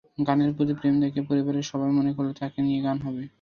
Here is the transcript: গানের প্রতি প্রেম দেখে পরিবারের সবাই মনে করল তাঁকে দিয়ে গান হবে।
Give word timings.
গানের 0.19 0.51
প্রতি 0.53 0.73
প্রেম 0.73 0.95
দেখে 1.03 1.21
পরিবারের 1.29 1.65
সবাই 1.71 1.91
মনে 1.97 2.11
করল 2.13 2.29
তাঁকে 2.39 2.59
দিয়ে 2.61 2.79
গান 2.83 2.97
হবে। 3.05 3.23